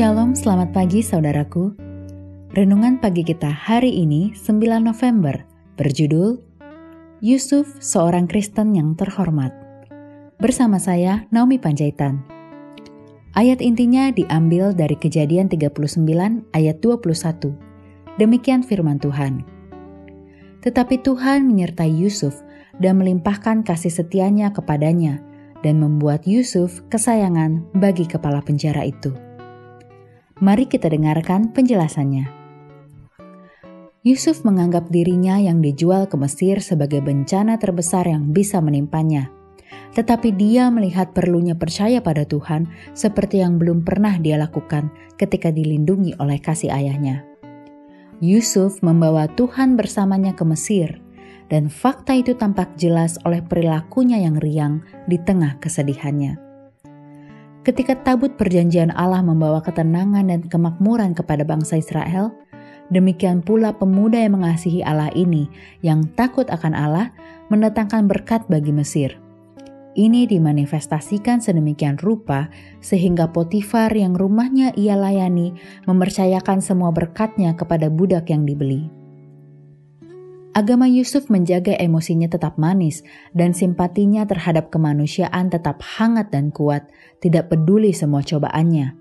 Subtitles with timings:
[0.00, 1.76] Shalom, selamat pagi saudaraku.
[2.56, 5.44] Renungan pagi kita hari ini 9 November
[5.76, 6.40] berjudul
[7.20, 9.52] Yusuf seorang Kristen yang terhormat.
[10.40, 12.24] Bersama saya Naomi Panjaitan.
[13.36, 15.76] Ayat intinya diambil dari Kejadian 39
[16.56, 17.52] ayat 21.
[18.16, 19.44] Demikian firman Tuhan.
[20.64, 22.40] Tetapi Tuhan menyertai Yusuf
[22.80, 25.20] dan melimpahkan kasih setianya kepadanya
[25.60, 29.12] dan membuat Yusuf kesayangan bagi kepala penjara itu.
[30.40, 32.32] Mari kita dengarkan penjelasannya.
[34.00, 39.28] Yusuf menganggap dirinya yang dijual ke Mesir sebagai bencana terbesar yang bisa menimpanya.
[39.92, 44.88] Tetapi dia melihat perlunya percaya pada Tuhan seperti yang belum pernah dia lakukan
[45.20, 47.20] ketika dilindungi oleh kasih ayahnya.
[48.24, 51.04] Yusuf membawa Tuhan bersamanya ke Mesir,
[51.52, 56.49] dan fakta itu tampak jelas oleh perilakunya yang riang di tengah kesedihannya.
[57.60, 62.32] Ketika tabut perjanjian Allah membawa ketenangan dan kemakmuran kepada bangsa Israel,
[62.88, 65.44] demikian pula pemuda yang mengasihi Allah ini
[65.84, 67.12] yang takut akan Allah
[67.52, 69.20] mendatangkan berkat bagi Mesir.
[69.92, 72.48] Ini dimanifestasikan sedemikian rupa
[72.80, 75.52] sehingga Potifar yang rumahnya ia layani
[75.84, 78.99] mempercayakan semua berkatnya kepada budak yang dibeli.
[80.50, 86.90] Agama Yusuf menjaga emosinya tetap manis dan simpatinya terhadap kemanusiaan tetap hangat dan kuat,
[87.22, 88.98] tidak peduli semua cobaannya.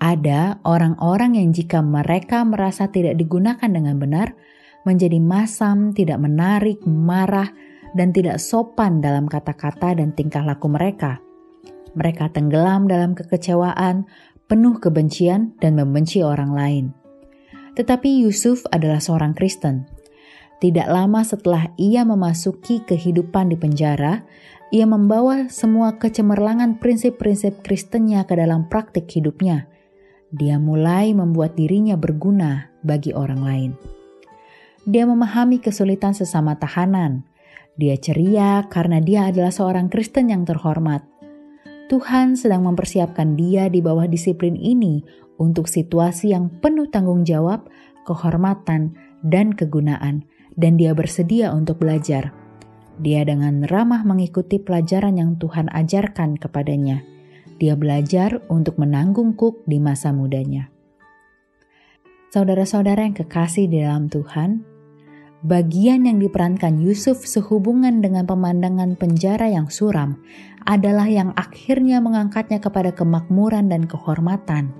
[0.00, 4.32] Ada orang-orang yang jika mereka merasa tidak digunakan dengan benar,
[4.88, 7.52] menjadi masam, tidak menarik, marah,
[7.92, 11.20] dan tidak sopan dalam kata-kata dan tingkah laku mereka.
[11.92, 14.08] Mereka tenggelam dalam kekecewaan,
[14.48, 16.84] penuh kebencian, dan membenci orang lain.
[17.76, 19.96] Tetapi Yusuf adalah seorang Kristen
[20.56, 24.24] tidak lama setelah ia memasuki kehidupan di penjara,
[24.72, 29.68] ia membawa semua kecemerlangan prinsip-prinsip Kristennya ke dalam praktik hidupnya.
[30.32, 33.70] Dia mulai membuat dirinya berguna bagi orang lain.
[34.88, 37.28] Dia memahami kesulitan sesama tahanan.
[37.76, 41.04] Dia ceria karena dia adalah seorang Kristen yang terhormat.
[41.86, 45.04] Tuhan sedang mempersiapkan dia di bawah disiplin ini
[45.36, 47.68] untuk situasi yang penuh tanggung jawab,
[48.08, 52.32] kehormatan, dan kegunaan dan dia bersedia untuk belajar.
[52.96, 57.04] Dia dengan ramah mengikuti pelajaran yang Tuhan ajarkan kepadanya.
[57.60, 60.72] Dia belajar untuk menanggung kuk di masa mudanya.
[62.32, 64.64] Saudara-saudara yang kekasih di dalam Tuhan,
[65.44, 70.20] bagian yang diperankan Yusuf sehubungan dengan pemandangan penjara yang suram
[70.64, 74.72] adalah yang akhirnya mengangkatnya kepada kemakmuran dan kehormatan.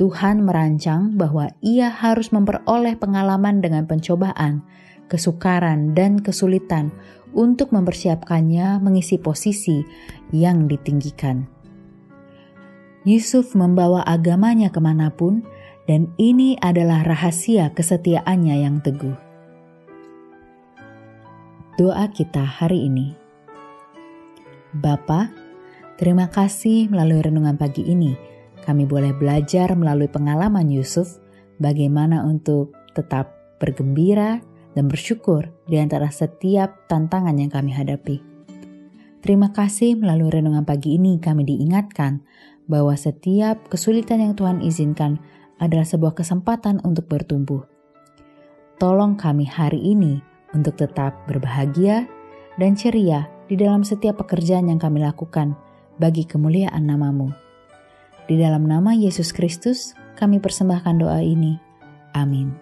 [0.00, 4.64] Tuhan merancang bahwa ia harus memperoleh pengalaman dengan pencobaan
[5.06, 6.92] kesukaran, dan kesulitan
[7.32, 9.80] untuk mempersiapkannya mengisi posisi
[10.30, 11.48] yang ditinggikan.
[13.02, 15.42] Yusuf membawa agamanya ke mana pun,
[15.90, 19.18] dan ini adalah rahasia kesetiaannya yang teguh.
[21.74, 23.16] Doa kita hari ini.
[24.70, 25.34] Bapa,
[25.98, 28.14] terima kasih melalui renungan pagi ini.
[28.62, 31.18] Kami boleh belajar melalui pengalaman Yusuf
[31.58, 34.38] bagaimana untuk tetap bergembira
[34.72, 38.20] dan bersyukur di antara setiap tantangan yang kami hadapi.
[39.22, 42.26] Terima kasih melalui renungan pagi ini kami diingatkan
[42.66, 45.22] bahwa setiap kesulitan yang Tuhan izinkan
[45.62, 47.62] adalah sebuah kesempatan untuk bertumbuh.
[48.82, 50.18] Tolong kami hari ini
[50.50, 52.10] untuk tetap berbahagia
[52.58, 55.54] dan ceria di dalam setiap pekerjaan yang kami lakukan
[56.02, 57.30] bagi kemuliaan namamu.
[58.26, 61.58] Di dalam nama Yesus Kristus, kami persembahkan doa ini.
[62.14, 62.61] Amin.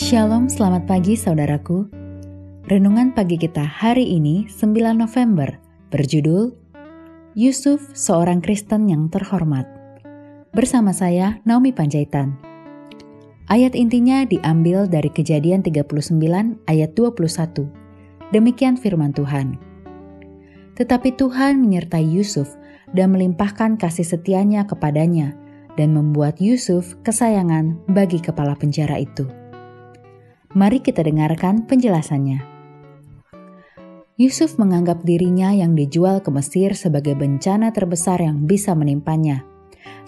[0.00, 1.84] Shalom, selamat pagi saudaraku.
[2.72, 5.60] Renungan pagi kita hari ini 9 November
[5.92, 6.56] berjudul
[7.36, 9.68] Yusuf seorang Kristen yang terhormat.
[10.56, 12.32] Bersama saya Naomi Panjaitan.
[13.52, 16.00] Ayat intinya diambil dari Kejadian 39
[16.64, 17.68] ayat 21.
[18.32, 19.60] Demikian firman Tuhan.
[20.80, 22.56] Tetapi Tuhan menyertai Yusuf
[22.96, 25.36] dan melimpahkan kasih setianya kepadanya
[25.76, 29.39] dan membuat Yusuf kesayangan bagi kepala penjara itu.
[30.50, 32.42] Mari kita dengarkan penjelasannya.
[34.18, 39.46] Yusuf menganggap dirinya yang dijual ke Mesir sebagai bencana terbesar yang bisa menimpanya.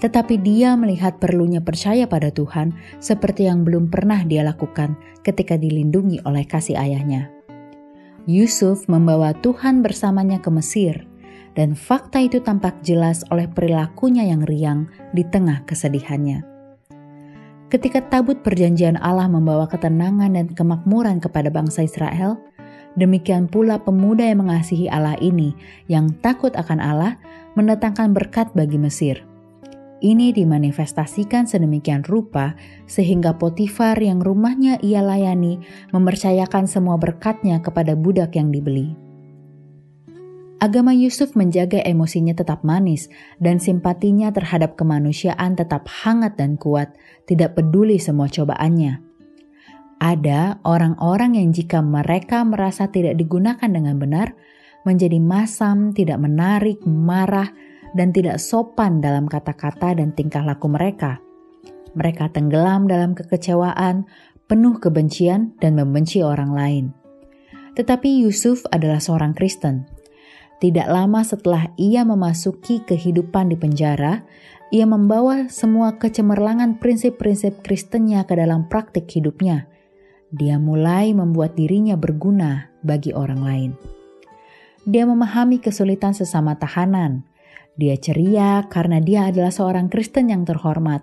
[0.03, 6.27] Tetapi dia melihat perlunya percaya pada Tuhan seperti yang belum pernah dia lakukan ketika dilindungi
[6.27, 7.31] oleh kasih ayahnya.
[8.27, 11.07] Yusuf membawa Tuhan bersamanya ke Mesir,
[11.55, 16.52] dan fakta itu tampak jelas oleh perilakunya yang riang di tengah kesedihannya
[17.73, 22.37] ketika tabut perjanjian Allah membawa ketenangan dan kemakmuran kepada bangsa Israel,
[23.01, 25.57] demikian pula pemuda yang mengasihi Allah ini
[25.89, 27.17] yang takut akan Allah
[27.57, 29.25] mendatangkan berkat bagi Mesir.
[30.03, 35.63] Ini dimanifestasikan sedemikian rupa sehingga Potifar yang rumahnya ia layani
[35.95, 39.12] mempercayakan semua berkatnya kepada budak yang dibeli.
[40.63, 43.11] Agama Yusuf menjaga emosinya tetap manis
[43.43, 46.95] dan simpatinya terhadap kemanusiaan tetap hangat dan kuat,
[47.27, 49.03] tidak peduli semua cobaannya.
[49.99, 54.39] Ada orang-orang yang jika mereka merasa tidak digunakan dengan benar,
[54.87, 57.51] menjadi masam, tidak menarik, marah,
[57.99, 61.19] dan tidak sopan dalam kata-kata dan tingkah laku mereka.
[61.99, 64.07] Mereka tenggelam dalam kekecewaan,
[64.47, 66.85] penuh kebencian, dan membenci orang lain.
[67.75, 70.02] Tetapi Yusuf adalah seorang Kristen
[70.63, 74.23] tidak lama setelah ia memasuki kehidupan di penjara,
[74.71, 79.67] ia membawa semua kecemerlangan prinsip-prinsip Kristennya ke dalam praktik hidupnya.
[80.31, 83.71] Dia mulai membuat dirinya berguna bagi orang lain.
[84.87, 87.27] Dia memahami kesulitan sesama tahanan.
[87.75, 91.03] Dia ceria karena dia adalah seorang Kristen yang terhormat.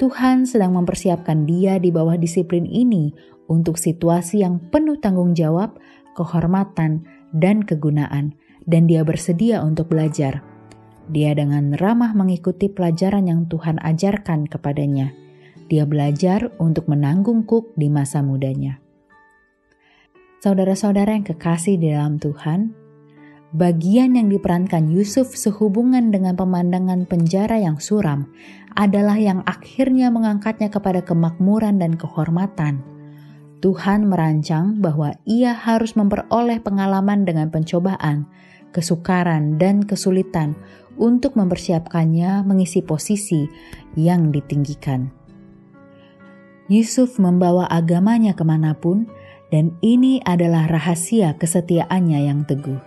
[0.00, 3.12] Tuhan sedang mempersiapkan dia di bawah disiplin ini
[3.52, 5.76] untuk situasi yang penuh tanggung jawab,
[6.16, 7.04] kehormatan,
[7.36, 8.32] dan kegunaan
[8.66, 10.42] dan dia bersedia untuk belajar.
[11.10, 15.10] Dia dengan ramah mengikuti pelajaran yang Tuhan ajarkan kepadanya.
[15.66, 18.78] Dia belajar untuk menanggung kuk di masa mudanya.
[20.42, 22.74] Saudara-saudara yang kekasih di dalam Tuhan,
[23.54, 28.26] bagian yang diperankan Yusuf sehubungan dengan pemandangan penjara yang suram
[28.74, 32.82] adalah yang akhirnya mengangkatnya kepada kemakmuran dan kehormatan.
[33.62, 38.26] Tuhan merancang bahwa ia harus memperoleh pengalaman dengan pencobaan,
[38.74, 40.58] kesukaran, dan kesulitan
[40.98, 43.46] untuk mempersiapkannya mengisi posisi
[43.94, 45.14] yang ditinggikan.
[46.66, 49.06] Yusuf membawa agamanya ke mana pun,
[49.54, 52.82] dan ini adalah rahasia kesetiaannya yang teguh.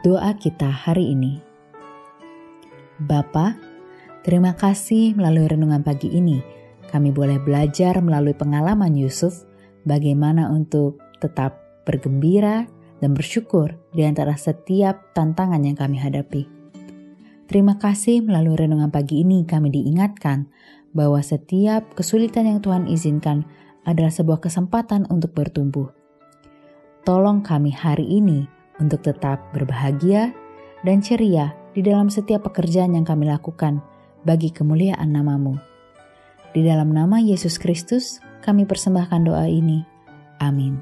[0.00, 1.44] Doa kita hari ini.
[2.96, 3.58] Bapa,
[4.24, 6.63] terima kasih melalui renungan pagi ini.
[6.94, 9.42] Kami boleh belajar melalui pengalaman Yusuf
[9.82, 12.70] bagaimana untuk tetap bergembira
[13.02, 16.46] dan bersyukur di antara setiap tantangan yang kami hadapi.
[17.50, 20.46] Terima kasih melalui renungan pagi ini kami diingatkan
[20.94, 23.42] bahwa setiap kesulitan yang Tuhan izinkan
[23.82, 25.90] adalah sebuah kesempatan untuk bertumbuh.
[27.02, 28.46] Tolong kami hari ini
[28.78, 30.30] untuk tetap berbahagia
[30.86, 33.82] dan ceria di dalam setiap pekerjaan yang kami lakukan
[34.22, 35.73] bagi kemuliaan namamu.
[36.54, 39.82] Di dalam nama Yesus Kristus, kami persembahkan doa ini.
[40.38, 40.78] Amin.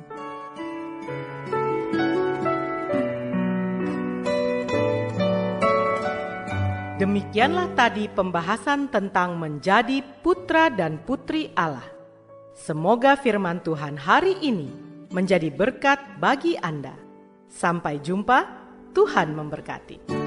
[7.00, 11.88] Demikianlah tadi pembahasan tentang menjadi putra dan putri Allah.
[12.52, 14.68] Semoga firman Tuhan hari ini
[15.08, 16.92] menjadi berkat bagi Anda.
[17.48, 18.44] Sampai jumpa,
[18.92, 20.21] Tuhan memberkati.